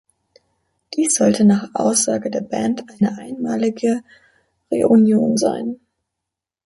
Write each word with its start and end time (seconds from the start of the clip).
Dies 0.95 1.13
sollte 1.13 1.45
nach 1.45 1.75
Aussage 1.75 2.31
der 2.31 2.41
Band 2.41 2.85
eine 2.89 3.19
einmalige 3.19 4.01
Reunion 4.71 5.37
sein. 5.37 5.79